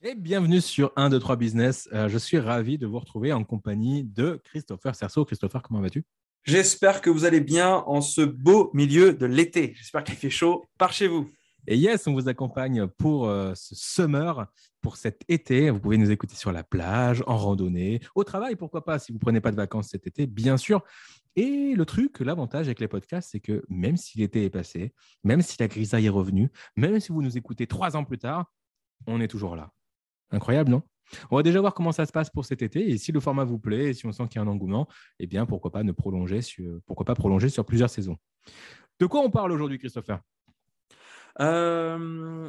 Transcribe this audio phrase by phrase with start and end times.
[0.00, 1.88] Et bienvenue sur 1, 2, 3 Business.
[1.92, 5.24] Euh, je suis ravi de vous retrouver en compagnie de Christopher Cerceau.
[5.24, 6.04] Christopher, comment vas-tu?
[6.44, 9.74] J'espère que vous allez bien en ce beau milieu de l'été.
[9.76, 11.28] J'espère qu'il fait chaud par chez vous.
[11.66, 14.46] Et yes, on vous accompagne pour euh, ce summer,
[14.82, 15.68] pour cet été.
[15.70, 19.18] Vous pouvez nous écouter sur la plage, en randonnée, au travail, pourquoi pas, si vous
[19.18, 20.84] ne prenez pas de vacances cet été, bien sûr.
[21.34, 25.42] Et le truc, l'avantage avec les podcasts, c'est que même si l'été est passé, même
[25.42, 28.46] si la grisaille est revenue, même si vous nous écoutez trois ans plus tard,
[29.08, 29.72] on est toujours là.
[30.30, 30.82] Incroyable, non?
[31.30, 33.44] On va déjà voir comment ça se passe pour cet été et si le format
[33.44, 34.86] vous plaît et si on sent qu'il y a un engouement,
[35.18, 38.16] eh bien pourquoi pas ne prolonger sur, pas prolonger plusieurs saisons.
[39.00, 40.20] De quoi on parle aujourd'hui, Christopher?
[41.40, 42.48] Euh,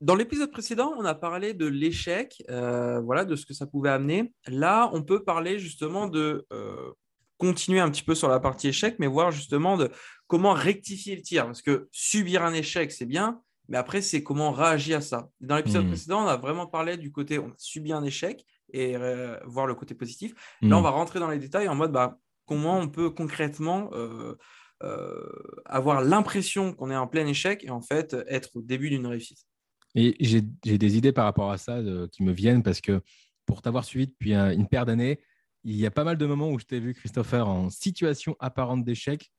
[0.00, 3.90] Dans l'épisode précédent, on a parlé de l'échec, euh, voilà, de ce que ça pouvait
[3.90, 4.34] amener.
[4.48, 6.90] Là, on peut parler justement de euh,
[7.38, 9.90] continuer un petit peu sur la partie échec, mais voir justement de
[10.26, 11.44] comment rectifier le tir.
[11.46, 15.30] Parce que subir un échec, c'est bien, mais après, c'est comment on réagit à ça.
[15.40, 15.88] Dans l'épisode hmm.
[15.88, 19.66] précédent, on a vraiment parlé du côté, on a subi un échec et euh, voir
[19.66, 20.34] le côté positif.
[20.62, 20.84] Là, on hmm.
[20.84, 24.34] va rentrer dans les détails en mode bah, comment on peut concrètement euh,
[24.82, 25.22] euh,
[25.64, 29.46] avoir l'impression qu'on est en plein échec et en fait être au début d'une réussite.
[29.94, 30.40] Et j'ai
[30.78, 31.78] des idées par rapport à ça
[32.12, 33.02] qui me viennent parce que
[33.44, 35.20] pour t'avoir suivi depuis une paire d'années,
[35.64, 38.84] il y a pas mal de moments où je t'ai vu, Christopher, en situation apparente
[38.84, 39.30] d'échec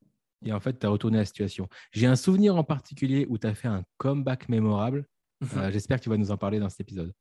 [0.45, 1.67] et en fait, tu as retourné la situation.
[1.91, 5.05] J'ai un souvenir en particulier où tu as fait un comeback mémorable.
[5.41, 5.49] Mhm.
[5.57, 7.13] Euh, j'espère que tu vas nous en parler dans cet épisode.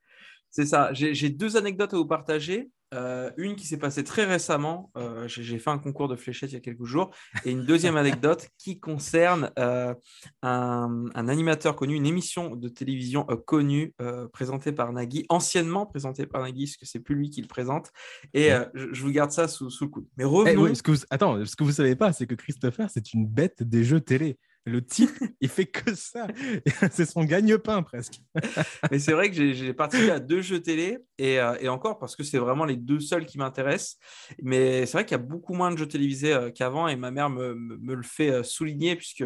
[0.51, 0.93] C'est ça.
[0.93, 2.71] J'ai deux anecdotes à vous partager.
[2.93, 4.91] Euh, une qui s'est passée très récemment.
[4.97, 7.11] Euh, j'ai fait un concours de fléchettes il y a quelques jours.
[7.45, 9.95] Et une deuxième anecdote qui concerne euh,
[10.43, 13.95] un, animateur connu, une émission de télévision connue
[14.33, 17.91] présentée par Nagui, anciennement présentée par Nagui, parce que c'est plus lui qui le présente.
[18.35, 20.07] Et je, vous garde ça sous, le coude.
[20.17, 20.67] Mais revenons.
[20.67, 23.27] Eh ce que attends, ce que vous ne savez pas, c'est que Christopher, c'est une
[23.27, 24.39] bête des jeux télé.
[24.65, 26.29] Le type, il fait que ça.
[26.93, 28.21] c'est son gagne-pain presque.
[28.93, 32.15] Mais c'est vrai que j'ai participé à deux jeux télé et, euh, et encore parce
[32.15, 33.99] que c'est vraiment les deux seuls qui m'intéressent.
[34.41, 37.11] Mais c'est vrai qu'il y a beaucoup moins de jeux télévisés euh, qu'avant et ma
[37.11, 39.25] mère me, le fait euh, souligner puisque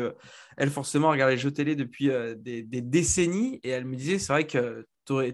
[0.57, 4.47] elle forcément regarde les jeux télé depuis des, décennies et elle me disait c'est vrai
[4.47, 4.87] que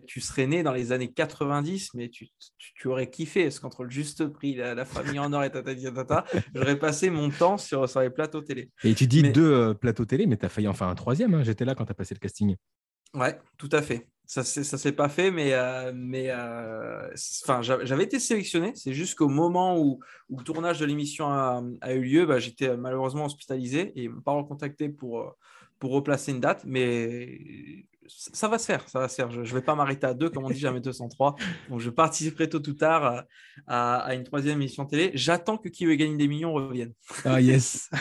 [0.07, 2.29] tu serais né dans les années 90, mais tu,
[2.59, 6.25] tu, aurais kiffé, parce qu'entre le juste prix, la, famille en or et tata, tata,
[6.55, 8.71] j'aurais passé mon temps sur, sur les plateaux télé.
[8.85, 11.35] Et tu dis deux euh, plateaux télé, mais tu as failli en faire un troisième.
[11.35, 11.43] Hein.
[11.43, 12.57] J'étais là quand tu as passé le casting.
[13.15, 14.09] Ouais, tout à fait.
[14.25, 17.11] Ça ne s'est pas fait, mais, euh, mais euh,
[17.61, 18.73] j'avais été sélectionné.
[18.75, 20.01] C'est juste qu'au moment où,
[20.31, 24.09] où, le tournage de l'émission a, a, eu lieu, bah, j'étais malheureusement hospitalisé et ils
[24.09, 25.37] ne m'ont pas recontacté pour,
[25.79, 26.63] pour replacer une date.
[26.65, 29.31] Mais ça va se faire, ça va se faire.
[29.31, 31.37] Je ne vais pas m'arrêter à deux, comme on dit, jamais 203.
[31.69, 33.21] Donc, je participerai tôt ou tard euh,
[33.67, 35.11] à, une troisième émission télé.
[35.15, 36.93] J'attends que Qui veut gagner des millions revienne.
[37.25, 37.91] Ah, yes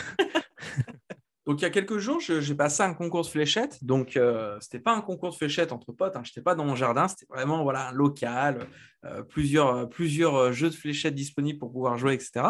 [1.46, 3.82] Donc, il y a quelques jours, j'ai passé un concours de fléchettes.
[3.84, 6.14] Donc, euh, ce n'était pas un concours de fléchettes entre potes.
[6.14, 6.22] Hein.
[6.22, 7.08] Je n'étais pas dans mon jardin.
[7.08, 8.68] C'était vraiment voilà, un local,
[9.04, 12.46] euh, plusieurs, plusieurs jeux de fléchettes disponibles pour pouvoir jouer, etc.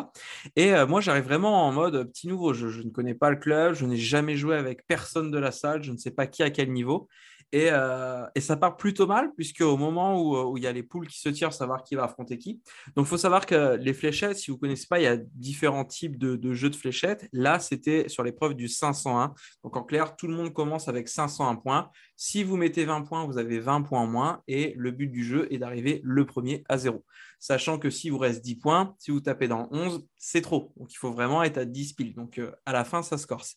[0.57, 2.53] Et moi, j'arrive vraiment en mode petit nouveau.
[2.53, 3.75] Je, je, ne connais pas le club.
[3.75, 5.83] Je n'ai jamais joué avec personne de la salle.
[5.83, 7.09] Je ne sais pas qui à quel niveau.
[7.55, 11.07] Euh, et, ça part plutôt mal, puisque au moment où, il y a les poules
[11.07, 12.61] qui se tirent, savoir qui va affronter qui.
[12.97, 15.17] Donc, il faut savoir que les fléchettes, si vous ne connaissez pas, il y a
[15.17, 17.29] différents types de, jeux de fléchettes.
[17.33, 19.35] Là, c'était sur l'épreuve du 501.
[19.65, 21.91] Donc, en clair, tout le monde commence avec 501 points.
[22.17, 24.43] Si vous mettez 20 points, vous avez 20 points en moins.
[24.49, 27.05] Et le but du jeu est d'arriver le premier à zéro
[27.43, 30.73] sachant que si vous reste 10 points, si vous tapez dans 11, c'est trop.
[30.77, 32.15] Donc il faut vraiment être à 10 piles.
[32.15, 33.57] Donc euh, à la fin, ça se corse.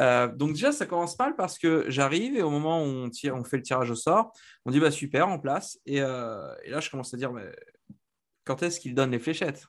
[0.00, 3.29] Euh, donc déjà, ça commence mal parce que j'arrive et au moment où on, tire,
[3.32, 4.32] on fait le tirage au sort,
[4.64, 5.78] on dit bah super, en place.
[5.86, 7.50] Et, euh, et là, je commence à dire mais
[8.44, 9.66] quand est-ce qu'il donne les fléchettes?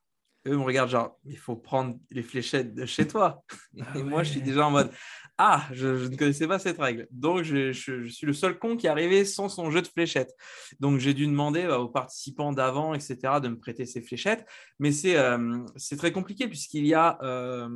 [0.48, 3.44] Eux me regardent genre, il faut prendre les fléchettes de chez toi.
[3.80, 4.92] Ah et moi, je suis déjà en mode,
[5.38, 7.08] ah, je, ne connaissais pas cette règle.
[7.10, 10.36] Donc, je, suis le seul con qui est arrivé sans son jeu de fléchettes.
[10.80, 14.46] Donc, j'ai dû demander bah, aux participants d'avant, etc., de me prêter ces fléchettes.
[14.78, 15.66] Mais c'est euh,
[15.98, 17.68] très compliqué puisqu'il y, euh,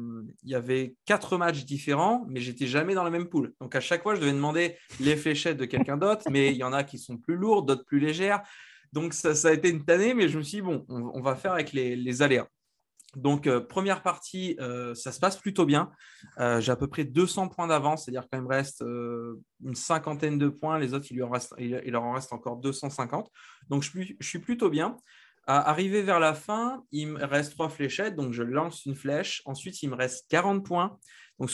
[0.43, 3.53] il y avait quatre matchs différents, mais j'étais jamais dans la même poule.
[3.59, 6.63] Donc, à chaque fois, je devais demander les fléchettes de quelqu'un d'autre, mais il y
[6.63, 8.43] en a qui sont plus lourdes, d'autres plus légères.
[8.93, 11.53] Donc, ça, a été une tannée, mais je me suis dit, bon, on, va faire
[11.53, 12.47] avec les, les aléas.
[13.15, 15.91] Donc, euh, première partie, euh, ça se passe plutôt bien.
[16.39, 20.49] Euh, j'ai à peu près 200 points d'avance, c'est-à-dire qu'il me reste une cinquantaine de
[20.49, 20.79] points.
[20.79, 23.29] Les autres, il, leur, reste, il, leur en reste encore 250.
[23.69, 24.97] Donc, je, suis plutôt bien.
[25.47, 28.15] arrivé vers la fin, il me reste trois fléchettes.
[28.15, 29.41] Donc, je lance une flèche.
[29.45, 30.97] Ensuite, il me reste 40 points.
[31.39, 31.51] Donc,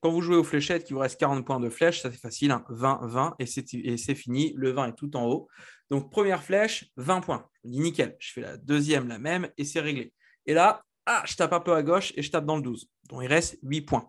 [0.00, 2.02] quand vous jouez aux fléchettes, il vous reste 40 points de flèche.
[2.02, 2.54] Ça, c'est facile.
[2.68, 3.06] 20, hein.
[3.06, 4.52] 20, et c'est fini.
[4.56, 5.48] Le 20 est tout en haut.
[5.90, 7.46] Donc, première flèche, 20 points.
[7.64, 8.16] Je dis nickel.
[8.18, 10.12] Je fais la deuxième, la même, et c'est réglé.
[10.46, 12.86] Et là, ah, je tape un peu à gauche et je tape dans le 12.
[13.08, 14.06] Donc, il reste 8 points.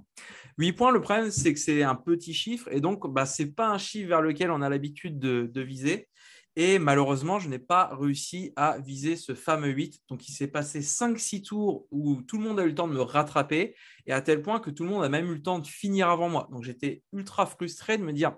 [0.57, 3.51] 8 points, le problème, c'est que c'est un petit chiffre et donc, bah, ce n'est
[3.51, 6.09] pas un chiffre vers lequel on a l'habitude de, viser.
[6.57, 10.01] Et malheureusement, je n'ai pas réussi à viser ce fameux 8.
[10.09, 12.93] Donc, il s'est passé 5-6 tours où tout le monde a eu le temps de
[12.93, 15.59] me rattraper et à tel point que tout le monde a même eu le temps
[15.59, 16.49] de finir avant moi.
[16.51, 18.35] Donc, j'étais ultra frustré de me dire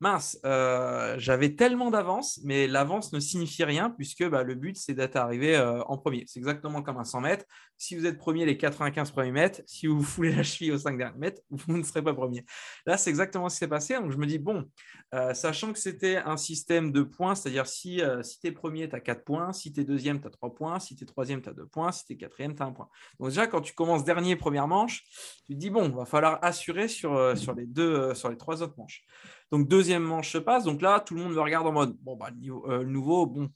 [0.00, 4.94] mince, euh, j'avais tellement d'avance, mais l'avance ne signifie rien puisque bah, le but, c'est
[4.94, 6.24] d'être arrivé euh, en premier.
[6.26, 7.46] C'est exactement comme un 100 mètres.
[7.78, 10.98] Si vous êtes premier les 95 premiers mètres, si vous foulez la cheville aux 5
[10.98, 12.44] derniers mètres, vous ne serez pas premier.
[12.84, 13.94] Là, c'est exactement ce qui s'est passé.
[13.94, 14.66] Donc, je me dis, bon,
[15.14, 18.96] euh, sachant que c'était un système de points, c'est-à-dire si, si tu es premier, tu
[18.96, 21.40] as 4 points, si tu es deuxième, tu as 3 points, si tu es troisième,
[21.40, 22.88] tu as 2 points, si tu es quatrième, tu as 1 point.
[23.18, 25.04] Donc, déjà, quand tu commences dernier, première manche,
[25.46, 28.62] tu te dis, bon, il va falloir assurer sur, sur, les deux, sur les trois
[28.62, 29.04] autres manches.
[29.52, 30.64] Donc, deuxième manche se passe.
[30.64, 33.50] Donc là, tout le monde me regarde en mode bon, bah, le, nouveau, bon,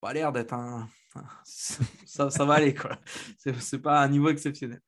[0.00, 0.88] pas l'air d'être un.
[1.44, 2.98] ça, ça, va aller, quoi.
[3.36, 4.80] C'est pas un niveau exceptionnel.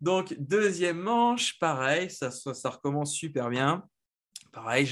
[0.00, 3.84] Donc, deuxième manche, pareil, ça, ça, recommence super bien.
[4.52, 4.84] Pareil,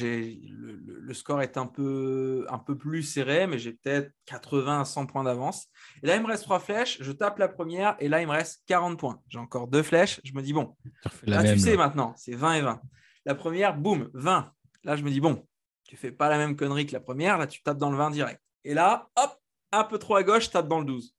[0.49, 4.85] le, le, score est un peu, un peu plus serré, mais j'ai peut-être 80 à
[4.85, 5.67] 100 points d'avance.
[6.03, 6.99] Et là, il me reste trois flèches.
[7.01, 9.21] Je tape la première et là, il me reste 40 points.
[9.29, 10.21] J'ai encore deux flèches.
[10.23, 10.77] Je me dis, bon,
[11.25, 12.81] là, tu sais maintenant, c'est 20 et 20.
[13.25, 14.53] La première, boum, 20.
[14.89, 15.47] Là, je me dis, bon,
[15.87, 18.11] tu fais pas la même connerie que la première, là, tu tapes dans le 20
[18.11, 18.41] direct.
[18.65, 19.39] Et là, hop,
[19.71, 21.15] un peu trop à gauche, je tape dans le 12.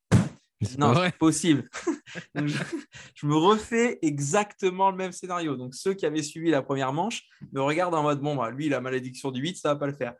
[0.80, 1.69] Non, c'est possible.
[2.33, 5.56] je, me refais exactement le même scénario.
[5.56, 7.21] Donc, ceux qui avaient suivi la première manche
[7.51, 9.94] me regardent en mode bon, bah, lui, la malédiction du 8, ça va pas le
[9.94, 10.16] faire.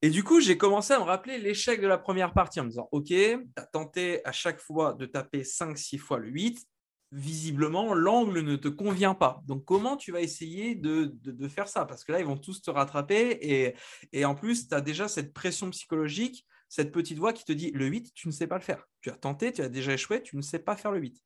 [0.00, 2.68] Et du coup, j'ai commencé à me rappeler l'échec de la première partie en me
[2.68, 6.64] disant Ok, tu as tenté à chaque fois de taper 5-6 fois le 8
[7.12, 9.42] visiblement, l'angle ne te convient pas.
[9.46, 11.14] Donc, comment tu vas essayer de,
[11.48, 11.84] faire ça?
[11.84, 13.38] Parce que là, ils vont tous te rattraper.
[13.42, 13.74] Et,
[14.12, 17.70] et en plus, tu as déjà cette pression psychologique, cette petite voix qui te dit
[17.72, 18.88] le 8, tu ne sais pas le faire.
[19.02, 21.22] Tu as tenté, tu as déjà échoué, tu ne sais pas faire le 8.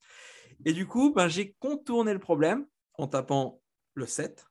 [0.64, 3.60] Et du coup, ben, j'ai contourné le problème en tapant
[3.94, 4.44] le 7,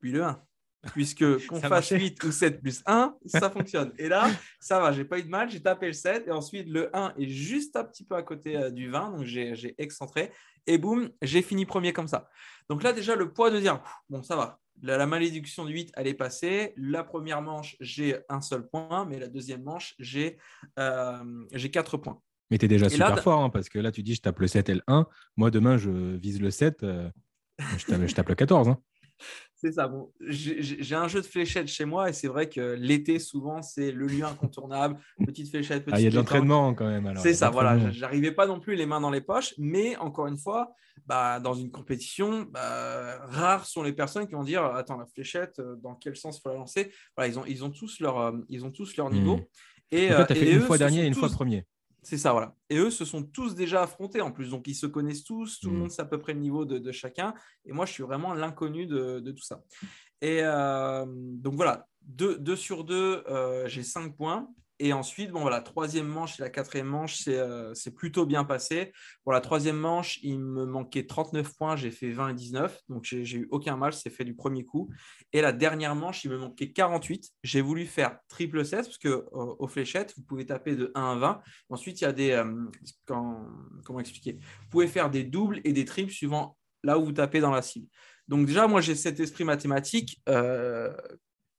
[0.00, 0.44] puis le 1
[0.92, 3.92] puisque qu'on fasse 8 ou 7 plus 1, ça fonctionne.
[3.98, 4.30] Et là,
[4.60, 7.14] ça va, j'ai pas eu de mal, j'ai tapé le 7 et ensuite le 1
[7.18, 10.30] est juste un petit peu à côté euh, du 20, donc j'ai excentré
[10.66, 12.28] et boum, j'ai fini premier comme ça.
[12.68, 16.06] Donc là, déjà, le poids de dire, bon, ça va, la, malédiction du 8, elle
[16.06, 16.72] est passée.
[16.76, 20.38] La première manche, j'ai un seul point, mais la deuxième manche, j'ai
[20.78, 22.20] euh, 4 points.
[22.50, 24.46] Mais tu es déjà super fort, hein, parce que là, tu dis, je tape le
[24.46, 25.06] 7 et le 1.
[25.36, 27.10] Moi, demain, je vise le 7, euh,
[27.78, 28.68] je, tape, je, tape, le 14.
[28.68, 28.78] Hein.
[29.54, 29.86] C'est ça.
[29.86, 33.92] Bon, j'ai un jeu de fléchettes chez moi et c'est vrai que l'été, souvent, c'est
[33.92, 34.98] le lieu incontournable.
[35.24, 37.14] Petite fléchette, petite ah, Il y a de l'entraînement quand même.
[37.16, 37.90] C'est ça, voilà.
[37.92, 40.74] J'arrivais pas non plus les mains dans les poches, mais encore une fois,
[41.06, 45.60] bah, dans une compétition, bah, rares sont les personnes qui vont dire Attends, la fléchette,
[45.60, 46.92] euh, dans quel sens il faut la lancer?
[47.16, 49.36] Voilà, ils, ont, ils, ont tous leur, euh, ils ont tous leur niveau.
[49.36, 49.44] Hmm.
[49.92, 51.66] Et, tu as fait une fois dernier et une fois premier.
[52.02, 52.56] C'est ça, voilà.
[52.68, 54.50] Et eux se sont tous déjà affrontés en plus.
[54.50, 55.60] Donc, ils se connaissent tous.
[55.60, 55.78] Tout le mm.
[55.78, 57.32] monde sait à peu près le niveau de, chacun.
[57.64, 59.62] Et moi, je suis vraiment l'inconnu de, tout ça.
[60.20, 61.86] Et euh, donc, voilà.
[62.02, 64.48] Deux, sur deux, euh, j'ai cinq points.
[64.84, 68.92] Et ensuite, bon, voilà, troisième manche et la quatrième manche, c'est euh, plutôt bien passé.
[69.22, 72.80] Pour la troisième manche, il me manquait 39 points, j'ai fait 20 et 19.
[72.88, 74.90] Donc, j'ai eu aucun mal, c'est fait du premier coup.
[75.32, 77.30] Et la dernière manche, il me manquait 48.
[77.44, 81.14] J'ai voulu faire triple 16 parce que euh, fléchettes, vous pouvez taper de 1 à
[81.14, 81.42] 20.
[81.68, 82.32] Ensuite, il y a des.
[82.32, 82.52] Euh,
[83.06, 84.40] comment expliquer?
[84.62, 87.62] Vous pouvez faire des doubles et des triples suivant là où vous tapez dans la
[87.62, 87.86] cible.
[88.26, 90.20] Donc, déjà, moi, j'ai cet esprit mathématique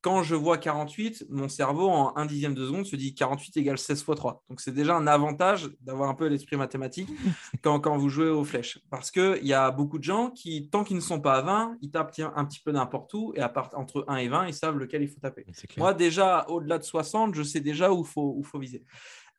[0.04, 3.78] quand je vois 48, mon cerveau, en un dixième de seconde, se dit 48 égale
[3.78, 4.44] 16 fois 3.
[4.50, 7.08] Donc, c'est déjà un avantage d'avoir un peu l'esprit mathématique
[7.62, 8.80] quand, quand, vous jouez aux flèches.
[8.90, 11.78] Parce qu'il y a beaucoup de gens qui, tant qu'ils ne sont pas à 20,
[11.80, 14.52] ils tapent un petit peu n'importe où et à part, entre 1 et 20, ils
[14.52, 15.46] savent lequel il faut taper.
[15.78, 18.84] Moi, déjà, au-delà de 60, je sais déjà où il faut, faut viser.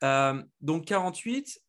[0.02, 1.60] Euh, donc, 48,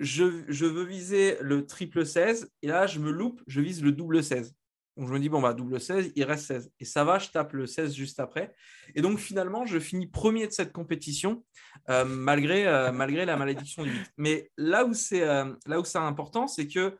[0.00, 3.92] je, je veux viser le triple 16 et là, je me loupe, je vise le
[3.92, 4.54] double 16.
[4.96, 6.72] Donc je me dis, bon, bah, double 16, il reste 16.
[6.78, 8.54] Et ça va, je tape le 16 juste après.
[8.94, 11.44] Et donc finalement, je finis premier de cette compétition,
[11.90, 14.12] euh, malgré, euh, malgré la malédiction du 8.
[14.18, 16.96] Mais là où c'est euh, là où c'est important, c'est que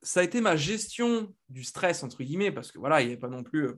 [0.00, 3.20] ça a été ma gestion du stress, entre guillemets, parce que voilà, il n'y avait
[3.20, 3.74] pas non plus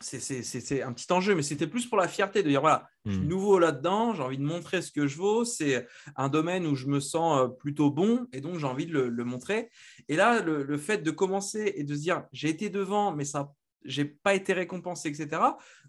[0.00, 3.20] c'est un petit enjeu, mais c'était plus pour la fierté de dire voilà, je suis
[3.20, 3.28] hmm.
[3.28, 5.44] nouveau là-dedans, j'ai envie de montrer ce que je vaux.
[5.44, 8.98] C'est un domaine où je me sens euh, plutôt bon et donc j'ai envie de
[8.98, 9.70] le, montrer.
[10.08, 13.52] Et là, le, fait de commencer et de se dire j'ai été devant, mais ça
[13.84, 15.40] j'ai pas été récompensé, etc.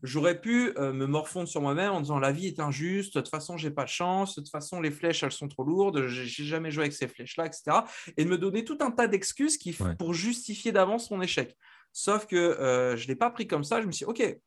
[0.03, 3.29] J'aurais pu euh, me morfondre sur moi-même en disant la vie est injuste, de toute
[3.29, 6.46] façon j'ai pas de chance, de toute façon les flèches elles sont trop lourdes, j'ai
[6.46, 7.79] jamais joué avec ces flèches-là, etc.
[8.17, 11.58] Et de me donner tout un tas d'excuses qui pour justifier d'avance mon échec.
[11.94, 13.82] Sauf que euh, je ne l'ai pas pris comme ça.
[13.82, 14.40] Je me suis dit, OK,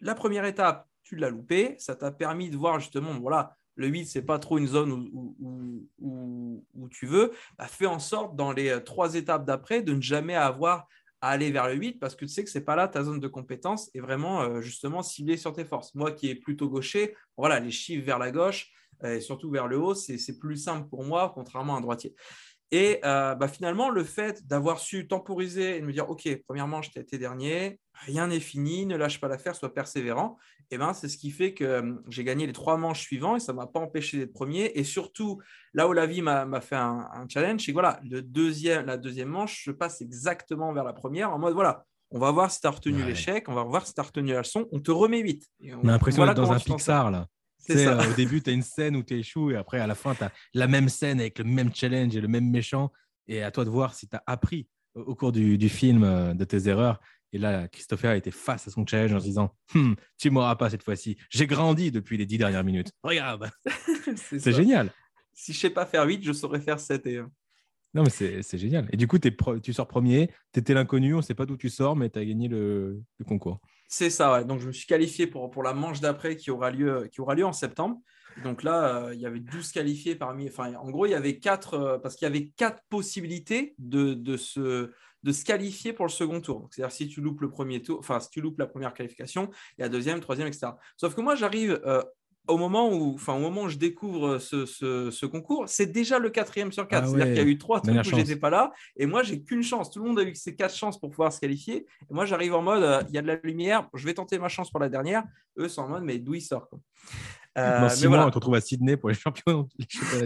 [0.00, 1.76] la première étape, tu l'as loupé.
[1.78, 4.92] Ça t'a permis de voir justement, voilà, le 8, ce n'est pas trop une zone
[6.00, 7.32] où, tu veux.
[7.58, 10.88] Bah, fais en sorte, dans les euh, trois étapes d'après, de ne jamais avoir
[11.20, 13.02] à aller vers le 8 parce que tu sais que ce n'est pas là ta
[13.02, 15.94] zone de compétence et vraiment euh, justement ciblé sur tes forces.
[15.94, 18.70] Moi qui est plutôt gaucher, voilà, les chiffres vers la gauche
[19.04, 22.14] et surtout vers le haut, c'est plus simple pour moi, contrairement à un droitier.
[22.70, 26.82] Et euh, bah, finalement, le fait d'avoir su temporiser et de me dire, OK, premièrement,
[26.82, 30.36] je t'ai été dernier, rien n'est fini, ne lâche pas l'affaire, sois persévérant,
[30.70, 33.36] et eh ben, c'est ce qui fait que euh, j'ai gagné les trois manches suivants
[33.36, 34.70] et ça ne m'a pas empêché d'être premier.
[34.74, 35.40] Et surtout,
[35.72, 39.28] là où la vie m'a fait un, challenge, c'est que voilà, le deuxième, la deuxième
[39.28, 42.66] manche, je passe exactement vers la première en mode, voilà, on va voir si tu
[42.66, 45.22] as retenu l'échec, on va voir si tu as retenu la leçon, on te remet
[45.22, 45.46] vite.
[45.62, 47.26] on, a l'impression d'être dans un Pixar, là.
[47.70, 50.14] Euh, au début, tu as une scène où tu échoues et après, à la fin,
[50.14, 52.92] tu as la même scène avec le même challenge et le même méchant.
[53.26, 56.44] Et à toi de voir si tu as appris au, cours du, film euh, de
[56.44, 57.00] tes erreurs.
[57.32, 60.70] Et là, Christopher était face à son challenge en se disant hum, Tu m'auras pas
[60.70, 61.18] cette fois-ci.
[61.28, 62.92] J'ai grandi depuis les dix dernières minutes.
[63.02, 63.50] Regarde
[64.16, 64.90] C'est génial.
[65.34, 67.30] Si je sais pas faire 8, je saurais faire 7 et 1.
[67.94, 68.88] Non, mais c'est génial.
[68.92, 71.70] Et du coup, tu sors premier, tu étais l'inconnu, on ne sait pas d'où tu
[71.70, 73.60] sors, mais tu as gagné le concours.
[73.88, 74.44] C'est ça.
[74.44, 77.34] Donc, je me suis qualifié pour, pour la manche d'après qui, aura lieu, qui aura
[77.34, 78.00] lieu en septembre.
[78.44, 80.48] Donc là, euh, il y avait 12 qualifiés parmi.
[80.48, 84.14] Enfin, en gros, il y avait quatre, euh, parce qu'il y avait quatre possibilités de,
[84.14, 84.90] de, se,
[85.22, 86.68] de se qualifier pour le second tour.
[86.70, 89.82] C'est-à-dire, si tu loupes le premier tour, enfin, si tu loupes la première qualification, il
[89.82, 90.68] y a deuxième, troisième, etc.
[90.96, 92.02] Sauf que moi, j'arrive euh,
[92.48, 96.72] au moment où, enfin, au moment où je découvre ce, concours, c'est déjà le quatrième
[96.72, 97.04] sur quatre.
[97.04, 99.42] Ah C'est-à-dire qu'il y a eu trois trucs où j'étais pas là, et moi j'ai
[99.42, 99.90] qu'une chance.
[99.90, 101.86] Tout le monde a eu ses quatre chances pour pouvoir se qualifier.
[102.10, 104.38] Et moi j'arrive en mode, euh, il y a de la lumière, je vais tenter
[104.38, 105.22] ma chance pour la dernière.
[105.58, 106.80] Eux sont en mode, mais d'où il sort quoi.
[107.58, 109.66] Euh, Dans six mois, on te retrouve à Sydney pour les championnats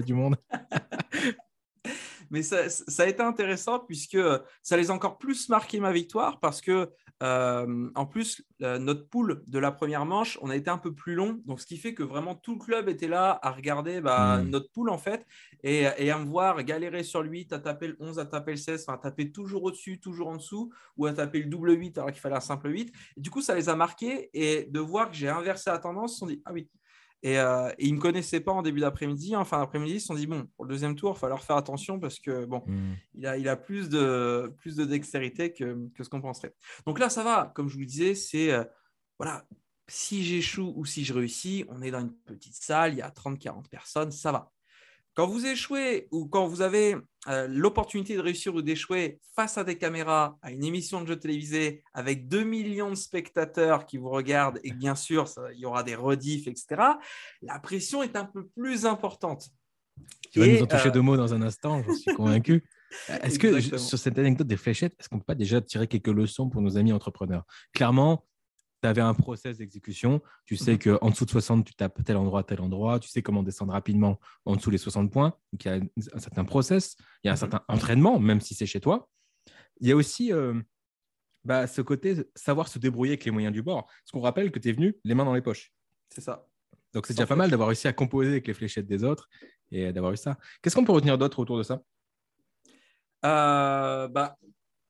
[0.04, 0.36] du monde.
[2.30, 4.18] mais ça, ça, a été intéressant puisque
[4.62, 6.90] ça les a encore plus marqué ma victoire parce que
[7.22, 11.14] euh, en plus, notre poule de la première manche, on a été un peu plus
[11.14, 11.40] long.
[11.46, 14.48] Donc, ce qui fait que vraiment tout le club était là à regarder bah, hmm.
[14.48, 15.26] notre poule, en fait,
[15.62, 18.56] et, à me voir galérer sur le 8, à taper le 11, à taper le
[18.56, 22.10] 16, à taper toujours au-dessus, toujours en dessous, ou à taper le double 8 alors
[22.10, 22.92] qu'il fallait un simple 8.
[23.16, 24.30] du coup, ça les a marqués.
[24.34, 26.68] Et de voir que j'ai inversé la tendance, ils se sont dit Ah oui,
[27.22, 29.36] et, euh, ils ne me connaissaient pas en début d'après-midi.
[29.36, 31.42] En fin d'après-midi, ils se sont dit bon, pour le deuxième tour, il va falloir
[31.42, 32.94] faire attention parce que bon, hmm.
[33.14, 36.54] il, a, il a plus de, plus de dextérité que, que ce qu'on penserait.
[36.86, 37.52] Donc là, ça va.
[37.54, 38.64] Comme je vous le disais, c'est euh,
[39.18, 39.46] voilà,
[39.88, 43.10] si j'échoue ou si je réussis, on est dans une petite salle, il y a
[43.10, 44.50] 30-40 personnes, ça va.
[45.14, 46.96] Quand vous échouez ou quand vous avez
[47.28, 51.16] euh, l'opportunité de réussir ou d'échouer face à des caméras, à une émission de jeu
[51.16, 55.82] télévisé avec 2 millions de spectateurs qui vous regardent et bien sûr, il y aura
[55.82, 56.82] des rediffs, etc.,
[57.42, 59.50] la pression est un peu plus importante.
[60.32, 62.64] Tu vas nous en toucher euh, deux mots dans un instant, j'en suis convaincu.
[63.08, 66.50] Est-ce que sur cette anecdote des fléchettes, est-ce qu'on peut pas déjà tirer quelques leçons
[66.50, 67.44] pour nos amis entrepreneurs?
[67.72, 68.26] Clairement,
[68.82, 70.20] tu avais un process d'exécution.
[70.44, 72.98] Tu sais mmh qu'en dessous de 60, tu tapes tel endroit, tel endroit.
[72.98, 75.34] Tu sais comment descendre rapidement en dessous des 60 points.
[75.52, 75.80] Donc, il y a
[76.14, 79.08] un certain process, il y a un mmh certain entraînement, même si c'est chez toi.
[79.80, 80.60] Il y a aussi euh,
[81.44, 83.86] bah, ce côté savoir se débrouiller avec les moyens du bord.
[83.86, 85.72] Parce qu'on rappelle que tu es venu les mains dans les poches.
[86.10, 86.46] C'est ça.
[86.92, 89.28] Donc, c'est déjà pas mal d'avoir réussi à composer avec les fléchettes des autres
[89.70, 90.36] et d'avoir eu ça.
[90.60, 91.82] Qu'est-ce qu'on peut retenir d'autre autour de ça?
[93.24, 94.36] Euh, bah,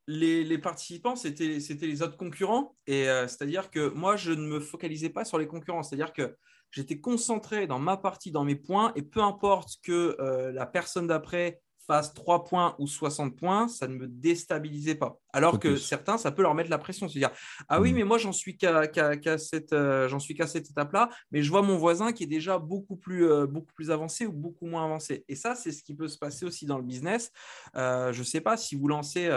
[0.06, 2.76] les, participants, c'était les autres concurrents.
[2.86, 5.82] Et euh, c'est-à-dire que moi, je ne me focalisais pas sur les concurrents.
[5.82, 6.36] C'est-à-dire que
[6.70, 8.92] j'étais concentré dans ma partie, dans mes points.
[8.96, 13.88] Et peu importe que euh, la personne d'après fasse 3 points ou 60 points, ça
[13.88, 15.18] ne me déstabilisait pas.
[15.32, 17.08] Alors que certains, ça peut leur mettre la pression.
[17.08, 17.32] Se dire,
[17.68, 17.96] ah oui, hmm.
[17.96, 18.88] mais moi, j'en suis qu'à
[19.36, 20.08] cette, euh,
[20.46, 24.26] cette étape-là, mais je vois mon voisin qui est déjà beaucoup plus, beaucoup plus avancé
[24.26, 25.24] ou beaucoup moins avancé.
[25.28, 27.32] Et ça, c'est ce qui peut se passer aussi dans le business.
[27.74, 29.28] je ne sais pas si vous lancez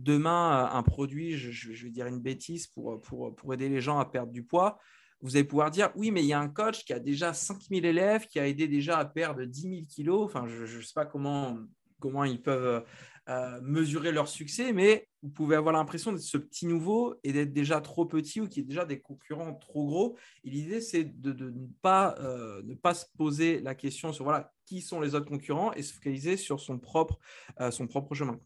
[0.00, 4.32] demain un produit, je, vais dire une bêtise, pour, pour, aider les gens à perdre
[4.32, 4.78] du poids,
[5.22, 7.84] vous allez pouvoir dire, oui, mais il y a un coach qui a déjà 5000
[7.84, 10.22] élèves, qui a aidé déjà à perdre 10 000 kilos.
[10.24, 11.58] Enfin, je ne sais pas comment,
[11.98, 12.82] comment ils peuvent
[13.28, 17.52] euh, mesurer leur succès, mais vous pouvez avoir l'impression d'être ce petit nouveau et d'être
[17.52, 20.16] déjà trop petit ou qu'il y ait déjà des concurrents trop gros.
[20.42, 24.50] Et l'idée, c'est de, ne, pas, euh, ne pas se poser la question sur voilà,
[24.64, 27.18] qui sont les autres concurrents et se focaliser sur son propre,
[27.60, 28.40] euh, son propre chemin.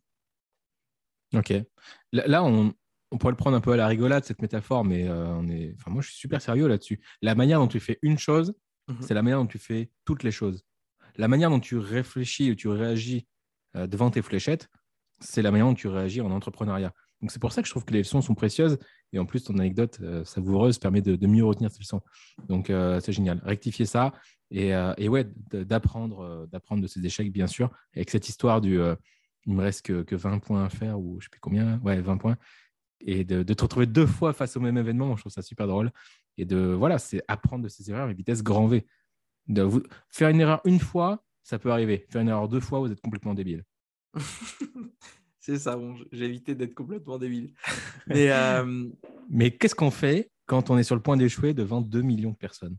[1.34, 1.52] Ok.
[2.12, 2.72] Là, on,
[3.10, 5.74] on pourrait le prendre un peu à la rigolade, cette métaphore, mais on est...
[5.78, 7.00] enfin, moi, je suis super sérieux là-dessus.
[7.22, 8.54] La manière dont tu fais une chose,
[8.88, 8.96] mhm.
[9.00, 10.64] c'est la manière dont tu fais toutes les choses.
[11.16, 13.26] La manière dont tu réfléchis ou tu réagis
[13.74, 14.68] devant tes fléchettes,
[15.20, 16.92] c'est la manière dont tu réagis en entrepreneuriat.
[17.20, 18.78] Donc c'est pour ça que je trouve que les leçons sont précieuses.
[19.12, 22.00] Et en plus, ton anecdote savoureuse permet de, mieux retenir ces leçons.
[22.48, 22.66] Donc
[23.00, 23.40] c'est génial.
[23.44, 24.12] Rectifier ça
[24.50, 27.70] et, et ouais, d'apprendre, d'apprendre de ces échecs, bien sûr.
[27.94, 28.80] Avec cette histoire du
[29.46, 31.78] il me reste que, que, 20 points à faire, ou je ne sais plus combien,
[31.80, 32.36] ouais, 20 points.
[33.00, 35.90] Et de, te retrouver deux fois face au même événement, je trouve ça super drôle.
[36.38, 38.86] Et de, voilà, c'est apprendre de ses erreurs et vitesse grand V.
[39.46, 42.06] De vous, faire une erreur une fois, ça peut arriver.
[42.10, 43.64] Faire une erreur deux fois, vous êtes complètement débile.
[45.38, 47.52] c'est ça, bon, j'ai évité d'être complètement débile.
[48.06, 48.88] Mais, euh,
[49.30, 52.36] Mais qu'est-ce qu'on fait quand on est sur le point d'échouer devant 2 millions de
[52.36, 52.76] personnes?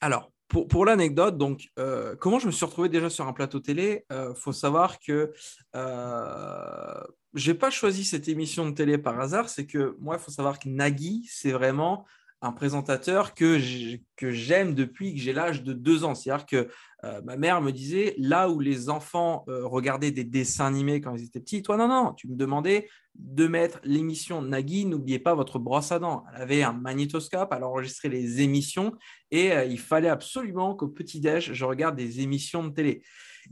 [0.00, 4.04] Alors, pour, l'anecdote, donc, euh, comment je me suis retrouvé déjà sur un plateau télé?
[4.10, 5.32] Il euh, faut savoir que
[5.76, 7.00] euh,
[7.34, 9.48] je n'ai pas choisi cette émission de télé par hasard.
[9.48, 12.04] C'est que moi, il faut savoir que Nagui, c'est vraiment
[12.42, 16.14] un présentateur que j'aime depuis que j'ai l'âge de deux ans.
[16.16, 16.68] C'est-à-dire que
[17.04, 21.24] euh, ma mère me disait, là où les enfants regardaient des dessins animés quand ils
[21.24, 25.58] étaient petits, toi, non, non, tu me demandais de mettre l'émission Nagui, n'oubliez pas votre
[25.58, 26.24] brosse à dents.
[26.34, 28.94] Elle avait un magnétoscope, elle enregistrait les émissions
[29.30, 33.02] et euh, il fallait absolument qu'au petit-déj, je regarde des émissions de télé.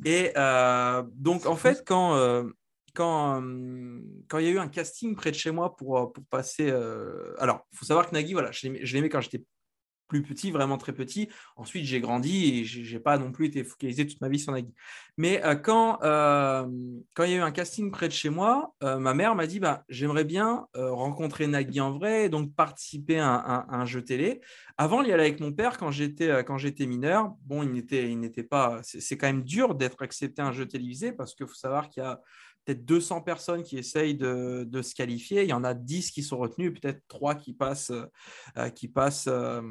[0.05, 0.33] Et
[1.17, 2.45] donc, en fait, quand
[2.95, 3.43] quand,
[4.29, 6.71] quand il y a eu un casting près de chez moi pour, pour passer.
[7.38, 9.45] alors, il faut savoir que Nagui, voilà, je l'aimais quand j'étais
[10.09, 11.29] plus petit, vraiment très petit.
[11.57, 14.53] Ensuite, j'ai grandi et je n'ai pas non plus été focalisé toute ma vie sur
[14.53, 14.75] Nagui.
[15.17, 19.35] Mais quand, quand il y a eu un casting près de chez moi, ma mère
[19.35, 24.41] m'a dit bah, J'aimerais bien rencontrer Nagui en vrai, donc participer à un, jeu télé.
[24.77, 27.35] Avant, il y allait avec mon père quand j'étais, quand j'étais mineur.
[27.45, 28.81] Bon, il n'était, il n'était pas.
[28.83, 32.03] C'est, quand même dur d'être accepté à un jeu télévisé parce qu'il faut savoir qu'il
[32.03, 32.21] y a
[32.68, 35.42] peut-être 200 personnes qui essayent de, se qualifier.
[35.42, 37.92] Il y en a 10 qui sont retenus, peut-être 3 qui passent,
[38.58, 39.62] euh, qui passent euh,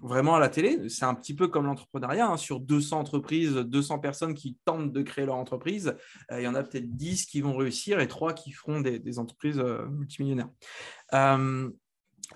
[0.00, 0.88] vraiment à la télé.
[0.88, 2.28] C'est un petit peu comme l'entrepreneuriat.
[2.28, 2.36] Hein.
[2.36, 5.96] Sur 200 entreprises, 200 personnes qui tentent de créer leur entreprise,
[6.30, 9.18] euh, il y en a peut-être 10 qui vont réussir et 3 qui feront des,
[9.18, 10.50] entreprises multimillionnaires.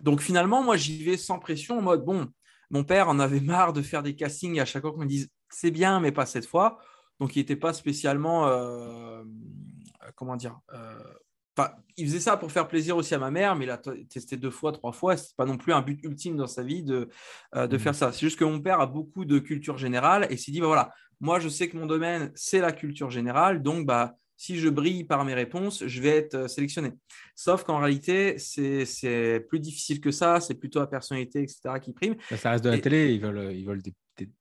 [0.02, 2.26] donc finalement, moi, j'y vais sans pression, en mode, bon,
[2.70, 5.28] mon père en avait marre de faire des castings à chaque fois qu'on me dise,
[5.50, 6.78] c'est bien, mais pas cette fois.
[7.18, 8.46] Donc, il n'était pas spécialement
[10.14, 10.94] comment dire euh,
[11.96, 14.50] il faisait ça pour faire plaisir aussi à ma mère, mais il a testé deux
[14.50, 15.16] fois, trois fois.
[15.16, 17.08] Ce n'est pas non plus un but ultime dans sa vie de,
[17.54, 17.80] euh, de mmh.
[17.80, 18.12] faire ça.
[18.12, 20.90] C'est juste que mon père a beaucoup de culture générale et s'est dit bah, voilà,
[21.20, 23.62] moi, je sais que mon domaine, c'est la culture générale.
[23.62, 26.92] Donc, bah, si je brille par mes réponses, je vais être euh, sélectionné.
[27.34, 30.40] Sauf qu'en réalité, c'est plus difficile que ça.
[30.40, 32.16] C'est plutôt la personnalité, etc., qui prime.
[32.36, 33.12] Ça reste de la télé.
[33.12, 33.82] Ils veulent, ils veulent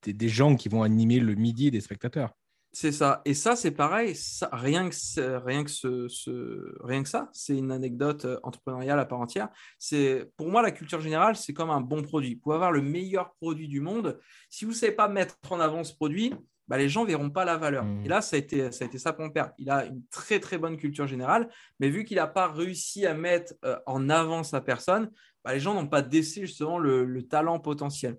[0.05, 2.33] des gens qui vont animer le midi des spectateurs.
[2.71, 3.21] C'est ça.
[3.25, 4.15] Et ça, c'est pareil.
[4.51, 9.49] rien, que rien, que ce, rien que ça, c'est une anecdote entrepreneuriale à part entière.
[9.79, 12.35] C'est Pour moi, la culture générale, c'est comme un bon produit.
[12.35, 15.83] Pour avoir le meilleur produit du monde, si vous ne savez pas mettre en avant
[15.83, 16.33] ce produit,
[16.67, 17.83] bah, les gens ne verront pas la valeur.
[17.83, 18.05] Mmh.
[18.05, 19.51] Et là, ça a, été, ça a été ça pour mon père.
[19.57, 23.15] Il a une très, très bonne culture générale, mais vu qu'il n'a pas réussi à
[23.15, 25.09] mettre euh, en avant sa personne,
[25.43, 28.17] bah, les gens n'ont pas décelé justement le, le talent potentiel.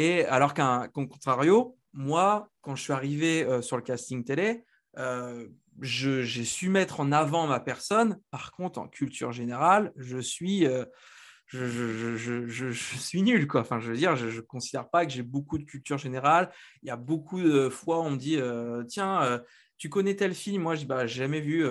[0.00, 4.64] Et alors qu'un contrario, moi, quand je suis arrivé euh, sur le casting télé,
[4.96, 5.46] euh,
[5.82, 8.18] j'ai su mettre en avant ma personne.
[8.30, 10.86] Par contre, en culture générale, je suis, euh,
[13.12, 13.46] nul.
[13.46, 13.60] Quoi.
[13.60, 16.50] Enfin, je veux dire, je ne considère pas que j'ai beaucoup de culture générale.
[16.82, 18.38] Il y a beaucoup de fois, on me dit
[18.88, 19.42] Tiens,
[19.76, 20.62] tu connais tel film?
[20.62, 21.62] Moi, je dis bah, jamais vu.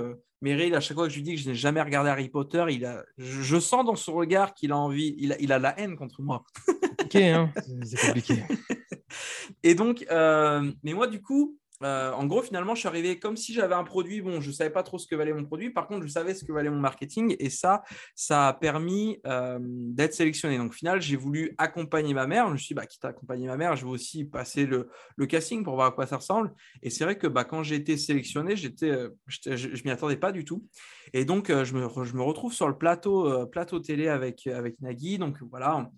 [0.42, 2.64] Meryl, à chaque fois que je lui dis que je n'ai jamais regardé Harry Potter,
[2.70, 6.22] il a, je, sens dans son regard qu'il a envie, il a la haine contre
[6.22, 6.44] moi.
[7.16, 7.52] hein
[7.84, 8.44] c'est compliqué.
[9.64, 13.38] Et donc, euh, mais moi, du coup, euh, en gros, finalement, je suis arrivé comme
[13.38, 14.22] si j'avais un produit.
[14.22, 15.70] Bon, je ne savais pas trop ce que valait mon produit.
[15.70, 17.36] Par contre, je savais ce que valait mon marketing.
[17.40, 17.84] Et ça,
[18.16, 20.58] ça a permis euh, d'être sélectionné.
[20.58, 22.48] Donc, au final, j'ai voulu accompagner ma mère.
[22.48, 24.90] Je me suis dit, bah, quitte à accompagner ma mère, je vais aussi passer le,
[25.28, 26.54] casting pour voir à quoi ça ressemble.
[26.82, 30.32] Et c'est vrai que bah, quand j'ai été sélectionné, j'étais, je ne m'y attendais pas
[30.32, 30.66] du tout.
[31.14, 35.18] Et donc, je me, je, me, retrouve sur le plateau, plateau télé avec, avec Nagui.
[35.18, 35.90] Donc, voilà,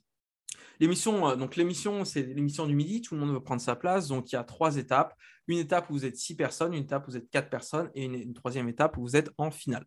[0.82, 4.08] L'émission, euh, donc l'émission, c'est l'émission du midi, tout le monde veut prendre sa place.
[4.08, 5.16] Donc il y a trois étapes.
[5.48, 8.06] Une étape où vous êtes six personnes, une étape où vous êtes quatre personnes et
[8.06, 9.86] une, troisième étape où vous êtes en finale.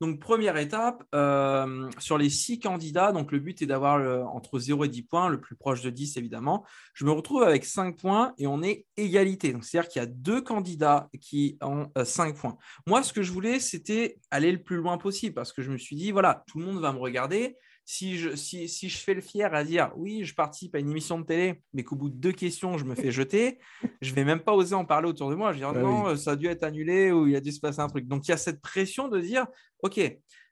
[0.00, 4.84] Donc première étape, euh, sur les six candidats, donc le but est d'avoir entre 0
[4.84, 6.64] et 10 points, le plus proche de 10 évidemment.
[6.92, 9.52] Je me retrouve avec 5 points et on est égalité.
[9.52, 12.58] Donc c'est-à-dire qu'il y a deux candidats qui ont 5 euh, points.
[12.86, 15.78] Moi, ce que je voulais, c'était aller le plus loin possible parce que je me
[15.78, 17.56] suis dit, voilà, tout le monde va me regarder
[17.88, 20.90] si je, si, si je fais le fier à dire oui, je participe à une
[20.90, 23.60] émission de télé, mais qu'au bout de deux questions, je me fais jeter,
[24.02, 25.52] je vais même pas oser en parler autour de moi.
[25.52, 27.60] Je vais dire bah non, ça a dû être annulé ou il a dû se
[27.60, 28.08] passer un truc.
[28.08, 29.46] Donc il y a cette pression de dire
[29.84, 30.00] ok,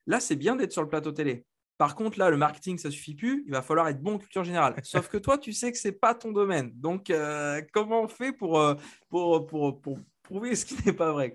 [0.06, 1.44] là c'est bien d'être sur le plateau télé.
[1.76, 3.42] Par contre, là, le marketing, ça suffit plus.
[3.46, 4.76] Il va falloir être bon en culture générale.
[4.84, 6.70] Sauf que toi, tu sais que c'est pas ton domaine.
[6.76, 8.76] Donc, euh, comment on fait pour, euh,
[9.08, 11.34] pour, pour, pour, prouver ce qui n'est pas vrai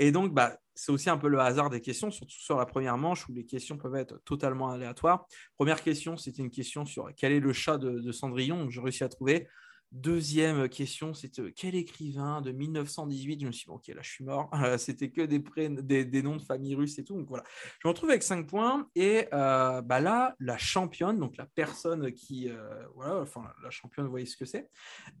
[0.00, 2.96] Et donc, bah, c'est aussi un peu le hasard des questions, surtout sur la première
[2.96, 5.26] manche où les questions peuvent être totalement aléatoires.
[5.56, 8.58] Première question, c'était une question sur quel est le chat de, Cendrillon.
[8.58, 9.46] Donc, j'ai réussi à trouver.
[9.92, 14.24] Deuxième question, c'était quel écrivain de 1918 Je me suis dit, ok, là, je suis
[14.24, 14.48] mort.
[14.78, 17.18] c'était que des, des, noms de famille russes et tout.
[17.18, 17.44] Donc voilà,
[17.82, 18.88] je me retrouve avec 5 points.
[18.94, 22.48] Et euh, bah là, la championne, donc la personne qui.
[22.48, 24.70] Euh, voilà, enfin, la championne, vous voyez ce que c'est.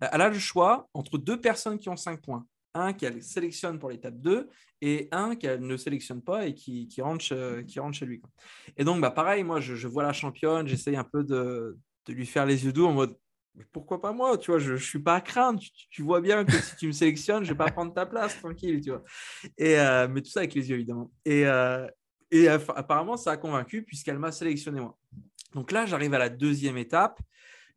[0.00, 2.46] Elle a le choix entre deux personnes qui ont 5 points.
[2.74, 4.48] Un qu'elle sélectionne pour l'étape 2
[4.80, 8.22] et un qu'elle ne sélectionne pas et qui, qui, rentre, chez, qui rentre chez lui.
[8.76, 12.26] Et donc, bah, pareil, moi, je, vois la championne, j'essaye un peu de, de lui
[12.26, 13.16] faire les yeux doux en mode
[13.72, 15.60] pourquoi pas moi Tu vois, je ne suis pas à craindre.
[15.90, 18.38] Tu, vois bien que si tu me sélectionnes, je ne vais pas prendre ta place,
[18.38, 19.02] tranquille, tu vois.
[19.58, 21.10] Et, euh, mais tout ça avec les yeux, évidemment.
[21.24, 21.86] Et, euh,
[22.30, 24.96] et apparemment, ça a convaincu puisqu'elle m'a sélectionné moi.
[25.54, 27.20] Donc là, j'arrive à la deuxième étape.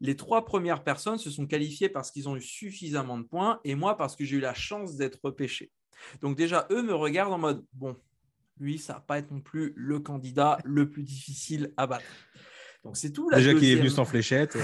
[0.04, 3.74] Les trois premières personnes se sont qualifiées parce qu'ils ont eu suffisamment de points et
[3.74, 5.72] moi parce que j'ai eu la chance d'être repêché.
[6.22, 7.96] Donc déjà, eux me regardent en mode, bon,
[8.60, 12.04] lui, ça va pas être non plus le candidat le plus difficile à battre.
[12.84, 13.30] Donc c'est tout.
[13.34, 14.58] déjà qu'il est venu sans fléchette.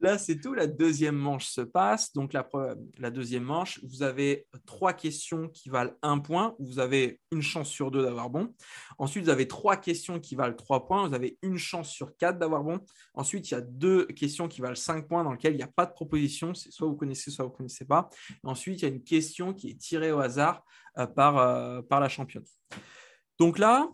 [0.00, 0.54] Là, c'est tout.
[0.54, 2.12] La deuxième manche se passe.
[2.14, 6.56] Donc, la, deuxième manche, vous avez trois questions qui valent un point.
[6.58, 8.54] Vous avez une chance sur deux d'avoir bon.
[8.98, 11.06] Ensuite, vous avez trois questions qui valent trois points.
[11.06, 12.80] Vous avez une chance sur quatre d'avoir bon.
[13.12, 15.70] Ensuite, il y a deux questions qui valent cinq points dans lesquelles il n'y a
[15.74, 16.54] pas de proposition.
[16.54, 18.08] C'est soit vous connaissez, soit vous ne connaissez pas.
[18.42, 20.64] ensuite, il y a une question qui est tirée au hasard
[20.98, 22.44] euh, par, euh, par la championne.
[23.38, 23.86] Donc là,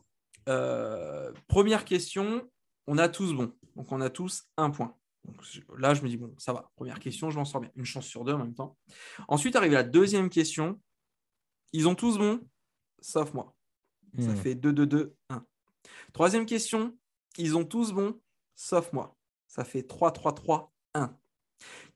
[0.48, 2.48] euh, première question,
[2.86, 3.52] on a tous bon.
[3.74, 4.96] Donc, on a tous un point
[5.76, 6.70] là, je me dis, bon, ça va.
[6.76, 7.70] Première question, je m'en sors bien.
[7.76, 8.76] Une chance sur deux en même temps.
[9.28, 10.80] Ensuite, arrive la deuxième question.
[11.72, 12.40] Ils ont tous bon,
[13.00, 13.54] sauf moi.
[14.18, 14.36] Ça hmm.
[14.36, 15.44] fait 2, 2, 2, 1.
[16.12, 16.96] Troisième question.
[17.38, 18.18] Ils ont tous bon,
[18.54, 19.16] sauf moi.
[19.46, 21.16] Ça fait 3, 3, 3, 1.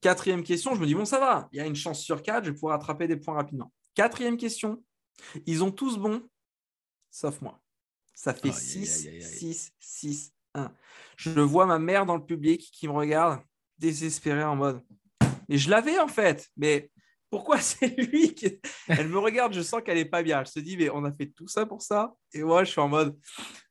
[0.01, 1.49] Quatrième question, je me dis, bon, ça va.
[1.53, 3.73] Il y a une chance sur quatre, je vais pouvoir attraper des points rapidement.
[3.95, 4.83] Quatrième question.
[5.47, 6.23] Ils ont tous bon,
[7.11, 7.61] sauf moi.
[8.15, 10.33] Ça fait 6, 6, 6,
[11.17, 13.41] je vois ma mère dans le public qui me regarde
[13.79, 14.83] désespérée en mode
[15.49, 16.91] Mais je l'avais en fait, mais
[17.31, 18.61] pourquoi c'est lui qui.
[18.89, 20.41] Elle me regarde, je sens qu'elle n'est pas bien.
[20.41, 22.81] Elle se dit Mais on a fait tout ça pour ça Et moi, je suis
[22.81, 23.17] en mode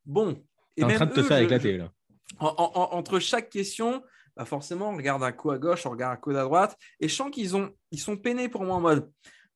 [0.05, 0.41] Bon.
[0.77, 1.91] Et en train de te faire éclater là.
[2.39, 4.01] entre chaque question,
[4.37, 7.09] bah forcément, on regarde un coup à gauche, on regarde un coup à droite, et
[7.09, 9.11] je sens qu'ils ont, ils sont peinés pour moi en mode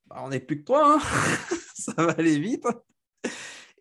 [0.07, 0.99] bah, On n'est plus que toi, hein.
[1.75, 2.65] ça va aller vite.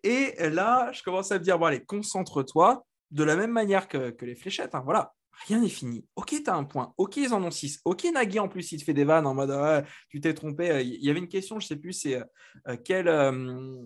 [0.03, 4.13] Et là, je commence à me dire Bon, allez, concentre-toi de la même manière que,
[4.21, 4.73] les fléchettes.
[4.75, 5.13] Hein, voilà,
[5.45, 6.05] rien n'est fini.
[6.15, 6.93] Ok, tu as un point.
[6.97, 7.79] Ok, ils en ont six.
[7.85, 10.83] Ok, Nagui, en plus, il te fait des vannes en mode tu t'es trompé.
[10.83, 12.21] Il y avait une question, je sais plus, c'est
[12.67, 13.07] euh, quel.
[13.07, 13.85] Euh,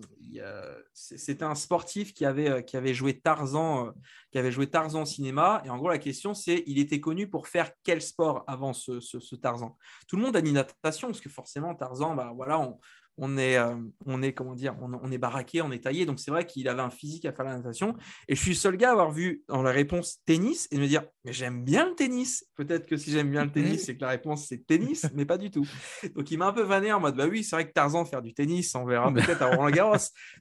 [0.94, 3.90] c'était un sportif qui avait, qui avait joué Tarzan, euh,
[4.32, 5.62] qui avait joué Tarzan cinéma.
[5.66, 9.36] Et en gros, la question, c'est il était connu pour faire quel sport avant ce,
[9.36, 9.76] Tarzan?
[10.06, 12.78] Tout le monde a dit natation, parce que forcément, Tarzan, bah, voilà, on,
[13.18, 13.74] on est, euh,
[14.06, 16.06] on est comment dire, on, est baraqué, on est taillé.
[16.06, 17.96] Donc c'est vrai qu'il avait un physique à faire la natation.
[18.28, 20.80] Et je suis le seul gars à avoir vu dans la réponse tennis et de
[20.80, 22.46] me dire, mais j'aime bien le tennis.
[22.54, 25.36] Peut-être que si j'aime bien le tennis, c'est que la réponse c'est tennis, mais pas
[25.36, 25.66] du tout.
[26.14, 28.22] Donc il m'a un peu vanné en mode, bah oui, c'est vrai que Tarzan faire
[28.22, 29.96] du tennis, on verra peut-être à Roland Garros.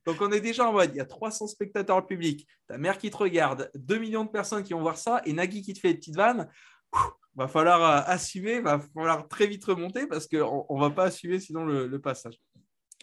[0.06, 2.98] Donc on est déjà en mode, il y a 300 spectateurs au public, ta mère
[2.98, 5.80] qui te regarde, 2 millions de personnes qui vont voir ça et Nagui qui te
[5.80, 6.48] fait des petites vannes.
[7.36, 11.40] va falloir euh, assumer, va falloir très vite remonter parce qu'on ne va pas assumer
[11.40, 12.40] sinon le passage.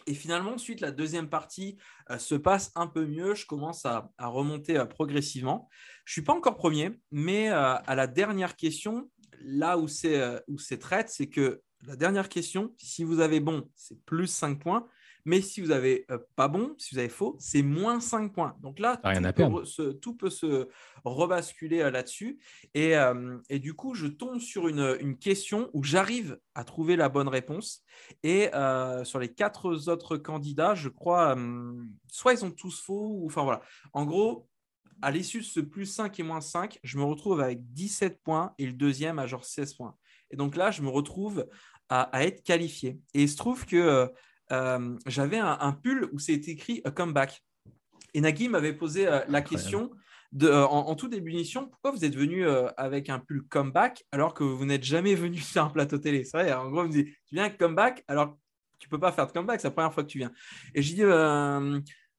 [0.07, 1.77] Et finalement, ensuite, la deuxième partie
[2.11, 3.33] euh, se passe un peu mieux.
[3.33, 5.67] Je commence à, remonter euh, progressivement.
[6.05, 9.09] Je ne suis pas encore premier, mais euh, à la dernière question,
[9.41, 14.27] là où c'est traite, c'est que la dernière question, si vous avez bon, c'est plus
[14.27, 14.87] 5 points.
[15.25, 18.55] Mais si vous n'avez euh, pas bon, si vous avez faux, c'est moins 5 points.
[18.61, 18.97] Donc là,
[19.99, 20.67] tout, peut se,
[21.03, 22.39] rebasculer euh, là-dessus.
[22.77, 27.27] Euh, et, du coup, je tombe sur une, question où j'arrive à trouver la bonne
[27.27, 27.83] réponse.
[28.21, 28.49] Et
[29.03, 31.35] sur les quatre autres candidats, je crois,
[32.07, 33.61] soit ils ont tous faux, ou enfin voilà.
[33.93, 34.47] En gros,
[35.01, 38.53] à l'issue de ce plus 5 et moins 5, je me retrouve avec 17 points
[38.57, 39.95] et le deuxième à genre 16 points.
[40.31, 41.47] Et donc là, je me retrouve
[41.89, 42.99] à, à être qualifié.
[43.13, 44.11] Et il se trouve que
[44.51, 47.43] euh, j'avais un, pull où c'est écrit a comeback.
[48.13, 49.91] Et Nagui m'avait posé euh, la question
[50.31, 52.45] de, euh, en, tout début d'émission pourquoi vous êtes venu
[52.77, 56.23] avec un pull comeback alors que vous n'êtes jamais venu sur un plateau télé?
[56.23, 58.37] C'est vrai, en gros, vous me dit tu viens avec comeback alors
[58.79, 60.31] tu peux pas faire de comeback, c'est la première fois que tu viens.
[60.73, 61.03] Et j'ai dit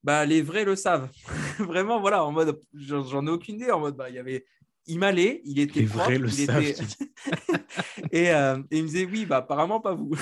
[0.02, 1.10] bah, les vrais le savent.
[1.58, 3.72] Vraiment, voilà, en mode, j'en ai aucune idée.
[3.72, 4.46] En mode, bah, il y avait
[4.86, 6.62] il m'allait, il était les vrais le savent,
[8.12, 8.30] et, et,
[8.70, 10.12] il me disait oui, bah apparemment pas vous.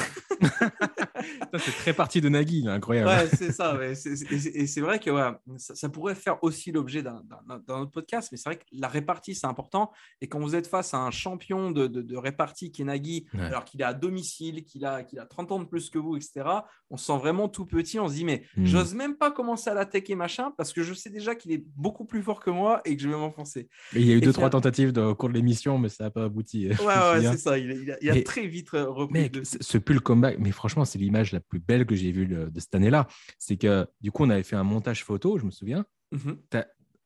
[1.59, 3.09] C'est très parti de Nagui, incroyable.
[3.09, 3.79] Ouais, c'est ça.
[3.83, 5.11] et c'est vrai que
[5.59, 7.23] ça, pourrait faire aussi l'objet d'un
[7.69, 9.91] autre podcast, mais c'est vrai que la répartie, c'est important.
[10.21, 13.65] Et quand vous êtes face à un champion de, de, répartie qui est Nagui, alors
[13.65, 16.45] qu'il est à domicile, qu'il a, qu'il a 30 ans de plus que vous, etc.,
[16.91, 17.99] on se sent vraiment tout petit.
[17.99, 18.65] On se dit, mais hmm.
[18.65, 22.05] j'ose même pas commencer à l'attaquer, machin, parce que je sais déjà qu'il est beaucoup
[22.05, 23.69] plus fort que moi et que je vais m'enfoncer.
[23.95, 26.11] Il y a eu deux, trois tentatives de, au cours de l'émission, mais ça n'a
[26.11, 26.69] pas abouti.
[26.69, 27.59] Ouais, ouais, c'est ça.
[27.59, 29.21] Il, a, très vite repris.
[29.21, 32.61] Mec, ce pull comeback, mais franchement, c'est l'image la plus belle que j'ai vue de
[32.61, 33.07] cette année-là.
[33.39, 35.85] C'est que du coup, on avait fait un montage photo, je me souviens.
[36.13, 36.39] Mhm.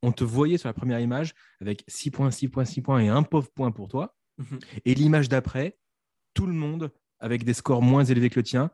[0.03, 3.09] On te voyait sur la première image avec 6 points, 6 points, 6 points et
[3.09, 4.17] un pauvre point pour toi.
[4.39, 4.59] Mhm.
[4.85, 5.77] Et l'image d'après,
[6.35, 8.71] tout le monde avec des scores moins élevés que le tien.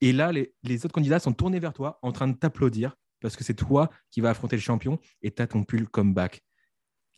[0.00, 3.36] Et là, les, les autres candidats sont tournés vers toi en train de t'applaudir parce
[3.36, 6.42] que c'est toi qui vas affronter le champion et tu as ton pull comeback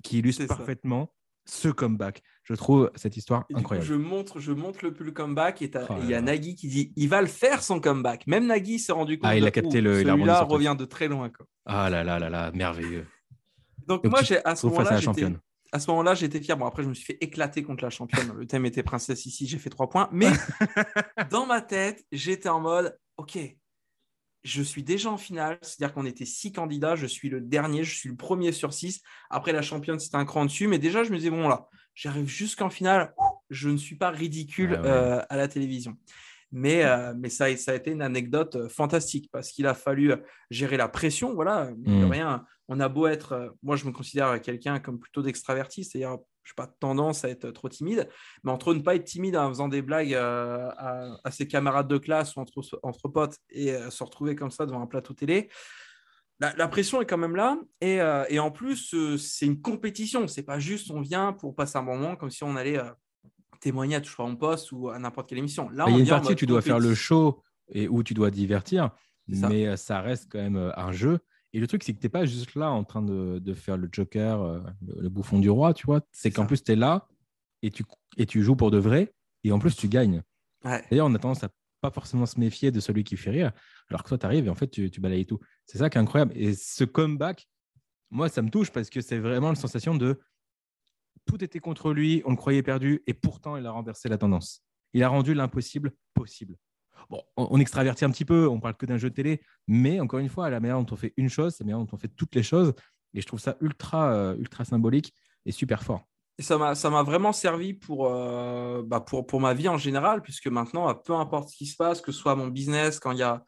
[0.02, 1.12] qui illustre parfaitement
[1.46, 2.22] ce comeback.
[2.44, 3.86] Je trouve cette histoire incroyable.
[3.86, 6.92] je, montre, je montre le pull comeback et oh il y a Nagui qui dit
[6.96, 8.26] il va le faire son comeback.
[8.26, 9.30] Même Nagui s'est rendu compte.
[9.30, 10.02] Ah, il a capté le.
[10.02, 11.28] Celui-là revient de très loin.
[11.30, 11.46] Quoi.
[11.64, 13.06] Ah là là là là, merveilleux.
[13.86, 14.98] Donc, moi, j'ai à ce moment-là,
[15.72, 16.56] à ce moment-là, j'étais fier.
[16.56, 18.32] Bon, après, je me suis fait éclater contre la championne.
[18.36, 20.08] Le thème était princesse ici, j'ai fait trois points.
[20.12, 20.30] Mais
[21.30, 23.38] dans ma tête, j'étais en mode, OK,
[24.46, 27.96] je suis déjà en finale, c'est-à-dire qu'on était six candidats, je suis le dernier, je
[27.96, 29.02] suis le premier sur six.
[29.28, 32.28] Après, la championne, c'était un cran dessus, mais déjà, je me disais, bon, là, j'arrive
[32.28, 33.12] jusqu'en finale,
[33.50, 35.96] je ne suis pas ridicule euh, à la télévision.
[36.52, 40.14] Mais, euh, mais ça, ça a été une anecdote euh, fantastique parce qu'il a fallu
[40.50, 41.34] gérer la pression.
[41.34, 42.04] Voilà, mmh.
[42.04, 46.52] rien, on a beau être, moi, je me considère quelqu'un comme plutôt d'extraverti, c'est-à-dire je
[46.52, 48.08] n'ai pas tendance à être trop timide,
[48.44, 51.98] mais entre ne pas être timide en faisant des blagues euh, à, ses camarades de
[51.98, 55.50] classe ou entre, entre potes et euh, se retrouver comme ça devant un plateau télé,
[56.38, 57.58] la, pression est quand même là.
[57.80, 60.28] Et, euh, et en plus, c'est une compétition.
[60.28, 62.78] C'est pas juste on vient pour passer un bon moment comme si on allait
[63.60, 65.68] témoigner à Touche pas mon poste ou à n'importe quelle émission.
[65.70, 68.14] Là, il y a une partie où tu dois faire le show et où tu
[68.14, 68.90] dois divertir,
[69.26, 71.18] mais ça reste quand même un jeu.
[71.56, 73.78] Et le truc, c'est que tu n'es pas juste là en train de, de faire
[73.78, 76.02] le Joker, euh, le, bouffon du roi, tu vois.
[76.12, 77.08] C'est qu'en plus, tu es là
[77.62, 77.82] et tu,
[78.18, 79.14] et tu joues pour de vrai.
[79.42, 80.22] Et en plus, tu gagnes.
[80.62, 81.48] D'ailleurs, on a tendance à
[81.80, 83.52] pas forcément se méfier de celui qui fait rire,
[83.88, 85.40] alors que toi, tu arrives et en fait, tu, tu balayes tout.
[85.64, 86.34] C'est ça qui est incroyable.
[86.36, 87.48] Et ce comeback,
[88.10, 90.20] moi, ça me touche parce que c'est vraiment la sensation de
[91.24, 94.62] tout était contre lui, on le croyait perdu, et pourtant, il a renversé la tendance.
[94.92, 96.56] Il a rendu l'impossible possible.
[97.10, 100.28] Bon, on, extravertit un petit peu, on parle que d'un jeu télé, mais encore une
[100.28, 102.34] fois, la manière dont on fait une chose, c'est la manière dont on fait toutes
[102.34, 102.74] les choses.
[103.14, 106.06] Et je trouve ça ultra, euh, ultra symbolique et super fort.
[106.38, 110.48] Et ça m'a vraiment servi pour, euh, bah pour, pour ma vie en général, puisque
[110.48, 113.22] maintenant, peu importe ce qui se passe, que ce soit mon business, quand il y
[113.22, 113.42] a,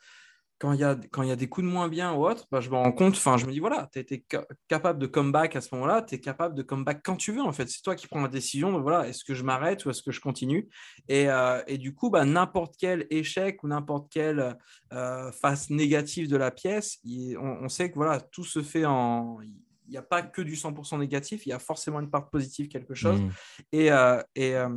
[0.58, 0.94] quand il y a,
[1.36, 3.60] des coups de moins bien ou autre, bah, je me rends compte, je me dis,
[3.60, 4.24] voilà, tu été
[4.66, 7.52] capable de comeback à ce moment-là, tu es capable de comeback quand tu veux, en
[7.52, 7.68] fait.
[7.68, 10.10] C'est toi qui prends la décision de, voilà, est-ce que je m'arrête ou est-ce que
[10.10, 10.68] je continue?
[11.08, 14.56] Et, euh, du coup, bah, n'importe quel échec ou n'importe quelle
[14.92, 16.98] euh, face négative de la pièce,
[17.40, 19.38] on, sait que, voilà, tout se fait en
[19.90, 22.94] n'y a pas que du 100% négatif, il y a forcément une part positive, quelque
[22.94, 23.20] chose.
[23.20, 23.30] Mm.
[23.72, 24.68] Et, euh, et, euh,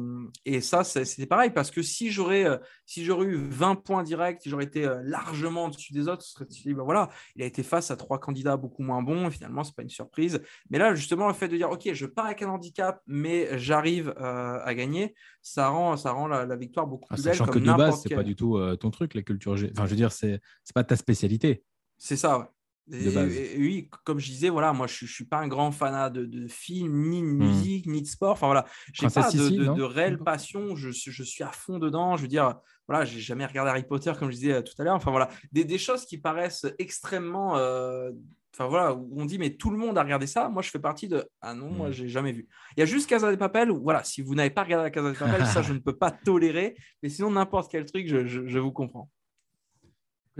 [0.45, 4.49] et, ça, c'était pareil, parce que si j'aurais euh, si eu 20 points directs, si
[4.49, 7.91] j'aurais été largement au-dessus des autres, ce serait dit, ben voilà, il a été face
[7.91, 10.41] à trois candidats beaucoup moins bons, et finalement, ce n'est pas une surprise.
[10.69, 14.13] Mais là, justement, le fait de dire, OK, je pars avec un handicap, mais j'arrive
[14.17, 17.33] à gagner, ça rend, ça rend la, victoire beaucoup ah, plus belle.
[17.33, 19.53] Sachant que de base, ce n'est pas du tout ton truc, la culture.
[19.53, 20.39] Enfin, je veux dire, ce n'est
[20.73, 21.63] pas ta spécialité.
[21.97, 22.45] C'est ça, ouais
[22.89, 26.47] oui, comme je disais, voilà, moi je ne suis pas un grand fanat de, de
[26.47, 27.37] films, ni de hmm.
[27.37, 28.31] musique, ni de sport.
[28.31, 30.75] Enfin voilà, j'ai pas de, de, réelle passion.
[30.75, 32.17] Je, je, suis à fond dedans.
[32.17, 34.83] Je veux dire, voilà, j'ai jamais regardé Harry Potter comme je disais euh, tout à
[34.83, 34.95] l'heure.
[34.95, 37.57] Enfin voilà, des, des, choses qui paraissent extrêmement.
[37.57, 38.11] Euh,
[38.53, 40.49] enfin voilà, où on dit mais tout le monde a regardé ça.
[40.49, 41.93] Moi je fais partie de ah non, moi hmm.
[41.93, 42.47] j'ai jamais vu.
[42.75, 43.71] Il y a juste Casa de Papel.
[43.71, 45.95] Où, voilà, si vous n'avez pas regardé la Casa de Papel, ça je ne peux
[45.95, 46.75] pas tolérer.
[47.03, 49.09] Mais sinon n'importe quel truc, je, je vous comprends.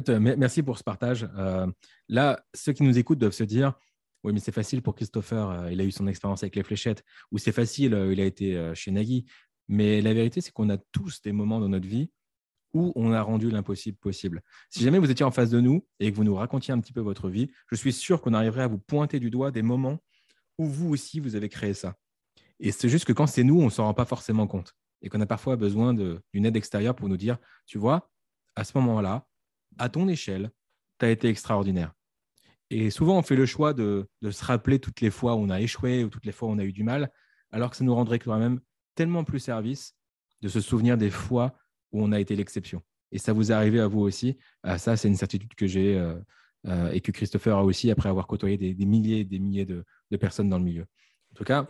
[0.10, 1.28] Euh, merci pour ce partage.
[1.38, 1.68] Euh,
[2.10, 3.74] là, ceux qui nous écoutent doivent se dire
[4.24, 7.04] oui, mais c'est facile pour Christopher, euh, il a eu son expérience avec les fléchettes,
[7.32, 9.26] ou c'est facile, il a été chez Nagui.
[9.68, 12.12] Mais la vérité, c'est qu'on a tous des moments dans notre vie
[12.74, 14.42] où on a rendu l'impossible possible.
[14.70, 16.94] Si jamais vous étiez en face de nous et que vous nous racontiez un petit
[16.94, 19.98] peu votre vie, je suis sûr qu'on arriverait à vous pointer du doigt des moments
[20.58, 21.96] où vous aussi, vous avez créé ça.
[22.60, 25.10] Et c'est juste que quand c'est nous, on ne s'en rend pas forcément compte et
[25.10, 28.12] qu'on a parfois besoin d'une aide extérieure pour nous dire, tu vois,
[28.56, 29.26] à ce moment-là,
[29.78, 30.52] à ton échelle,
[31.00, 31.94] tu as été extraordinaire.
[32.70, 35.60] Et souvent, on fait le choix de, se rappeler toutes les fois où on a
[35.60, 37.12] échoué ou toutes les fois où on a eu du mal,
[37.52, 38.62] alors que ça nous rendrait quand même
[38.96, 39.94] tellement plus service
[40.42, 41.54] de se souvenir des fois
[41.92, 42.82] où on a été l'exception.
[43.12, 44.38] Et ça vous est arrivé à vous aussi.
[44.64, 46.16] Ah, ça, c'est une certitude que j'ai euh,
[46.68, 49.84] euh, et que Christopher a aussi après avoir côtoyé des, milliers et des milliers de,
[50.18, 50.86] personnes dans le milieu.
[51.32, 51.66] En tout cas,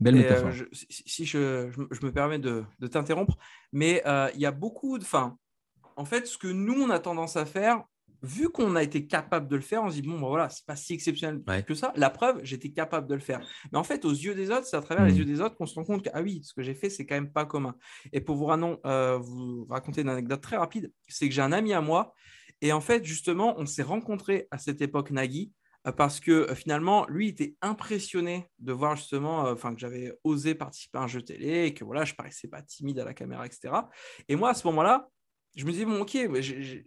[0.00, 0.48] belle métaphore.
[0.48, 1.68] Euh, si je,
[2.02, 3.36] me permets de, t'interrompre,
[3.72, 4.02] mais
[4.34, 5.04] il y a beaucoup de.
[5.04, 5.38] Fin,
[5.96, 7.82] en fait, ce que nous, on a tendance à faire,
[8.22, 10.64] vu qu'on a été capable de le faire, on se dit bon, ben voilà, c'est
[10.66, 11.92] pas si exceptionnel que ça.
[11.96, 13.40] La preuve, j'étais capable de le faire.
[13.72, 15.18] Mais en fait, aux yeux des autres, c'est à travers les hmm.
[15.18, 17.06] yeux des autres qu'on se rend compte que ah oui, ce que j'ai fait, c'est
[17.06, 17.74] quand même pas commun.
[18.12, 21.72] Et pour vous, euh, vous raconter une anecdote très rapide, c'est que j'ai un ami
[21.72, 22.14] à moi,
[22.62, 25.52] et en fait, justement, on s'est rencontrés à cette époque Nagui
[25.86, 30.54] euh, parce que euh, finalement, lui était impressionné de voir justement, enfin que j'avais osé
[30.54, 33.44] participer à un jeu télé et que voilà, je paraissais pas timide à la caméra,
[33.44, 33.74] etc.
[34.28, 35.10] Et moi, à ce moment-là,
[35.56, 36.16] je me disais, bon, ok,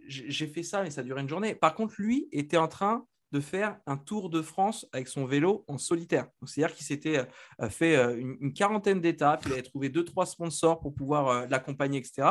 [0.06, 1.54] j'ai fait ça, mais ça duré une journée.
[1.54, 5.64] Par contre, lui était en train de faire un tour de France avec son vélo
[5.68, 6.26] en solitaire.
[6.44, 7.26] C'est-à-dire qu'il s'était
[7.60, 11.46] euh, fait euh, une, quarantaine d'étapes, il avait trouvé deux, trois sponsors pour pouvoir euh,
[11.48, 12.28] l'accompagner, etc.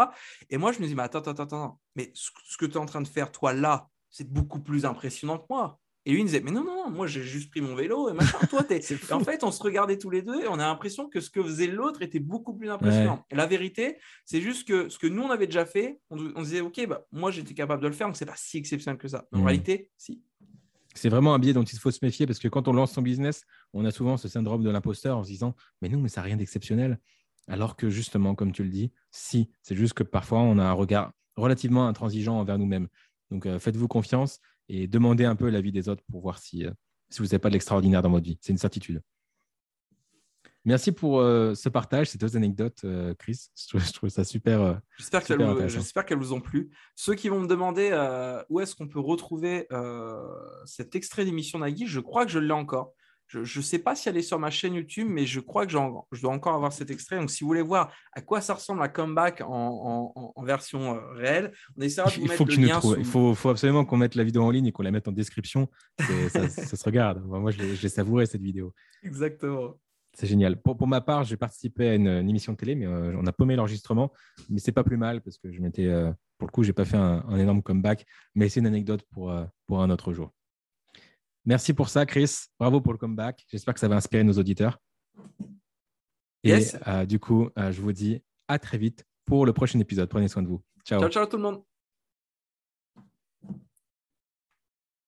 [0.50, 2.86] Et moi, je me dis, mais attends, attends, attends, mais ce que tu es en
[2.86, 5.80] train de faire, toi, là, c'est beaucoup plus impressionnant que moi.
[6.06, 8.14] Et lui, il disait, mais non, non, non, moi, j'ai juste pris mon vélo et
[8.14, 8.38] machin.
[8.50, 8.80] Toi, t'es.
[9.12, 11.44] en fait, on se regardait tous les deux et on a l'impression que ce que
[11.44, 13.26] faisait l'autre était beaucoup plus impressionnant.
[13.30, 16.62] Et la vérité, c'est juste que ce que nous, on avait déjà fait, on, disait,
[16.62, 19.28] OK, bah, moi, j'étais capable de le faire, donc c'est pas si exceptionnel que ça.
[19.34, 19.46] En mmh.
[19.46, 20.22] réalité, si.
[20.96, 23.02] C'est vraiment un biais dont il faut se méfier parce que quand on lance son
[23.02, 26.22] business, on a souvent ce syndrome de l'imposteur en se disant, mais non, mais ça
[26.22, 27.00] n'a rien d'exceptionnel.
[27.48, 30.74] Alors que justement, comme tu le dis, si, c'est juste que parfois, on a un
[30.74, 32.88] regard relativement intransigeant envers nous-mêmes.
[33.32, 36.72] Donc, euh, faites-vous confiance et demandez un peu l'avis des autres pour voir si, euh,
[37.10, 38.38] si vous n'avez pas de l'extraordinaire dans votre vie.
[38.42, 39.02] C'est une certitude.
[40.66, 43.48] Merci pour euh, ce partage, ces deux anecdotes, euh, Chris.
[43.56, 44.80] Je trouve, ça super.
[44.98, 46.70] J'espère qu'elles vous, ont plu.
[46.96, 47.90] Ceux qui vont me demander
[48.50, 49.68] où est-ce qu'on peut retrouver
[50.66, 52.94] cet extrait d'émission Nagui, je crois que je l'ai encore.
[53.30, 55.72] Je ne sais pas si elle est sur ma chaîne YouTube, mais je crois que
[55.72, 57.18] je dois encore avoir cet extrait.
[57.18, 61.52] Donc, si vous voulez voir à quoi ça ressemble un comeback en, version euh, réelle,
[61.78, 62.80] on essaiera de vous il le lien.
[62.98, 65.70] Il faut, absolument qu'on mette la vidéo en ligne et qu'on la mette en description.
[66.30, 67.24] Ça, se regarde.
[67.24, 68.74] Moi, je l'ai savouré cette vidéo.
[69.04, 69.76] Exactement.
[70.14, 70.60] C'est génial.
[70.60, 73.56] Pour, ma part, j'ai participé à une, émission de télé, mais euh, on a paumé
[73.56, 74.12] l'enregistrement.
[74.50, 76.86] Mais c'est pas plus mal parce que je m'étais, euh, pour le coup, j'ai pas
[76.86, 78.08] fait un, énorme comeback.
[78.34, 79.32] Mais c'est une anecdote pour,
[79.68, 80.32] pour un autre jour.
[81.46, 82.46] Merci pour ça, Chris.
[82.60, 83.46] Bravo pour le comeback.
[83.50, 84.80] J'espère que ça va inspirer nos auditeurs.
[86.44, 90.10] Et euh, du coup, euh, je vous dis à très vite pour le prochain épisode.
[90.10, 90.62] Prenez soin de vous.
[90.86, 91.00] Ciao.
[91.02, 91.64] Ciao, ciao tout le monde.